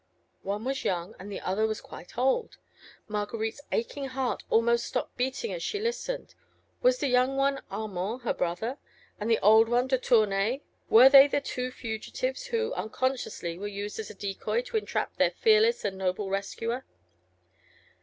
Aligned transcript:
One 0.41 0.63
was 0.65 0.83
young, 0.83 1.13
the 1.23 1.41
other 1.41 1.71
quite 1.75 2.17
old. 2.17 2.57
Marguerite's 3.07 3.61
aching 3.71 4.05
heart 4.07 4.43
almost 4.49 4.87
stopped 4.87 5.15
beating 5.15 5.53
as 5.53 5.61
she 5.61 5.79
listened: 5.79 6.33
was 6.81 6.97
the 6.97 7.07
young 7.07 7.37
one 7.37 7.61
Armand?—her 7.69 8.33
brother?—and 8.33 9.29
the 9.29 9.37
old 9.43 9.69
one 9.69 9.85
de 9.85 9.99
Tournay—were 9.99 11.07
they 11.09 11.27
the 11.27 11.39
two 11.39 11.69
fugitives 11.69 12.47
who, 12.47 12.73
unconsciously, 12.73 13.59
were 13.59 13.67
used 13.67 13.99
as 13.99 14.09
a 14.09 14.15
decoy, 14.15 14.63
to 14.63 14.77
entrap 14.77 15.17
their 15.17 15.29
fearless 15.39 15.85
and 15.85 15.99
noble 15.99 16.31
rescuer. 16.31 16.83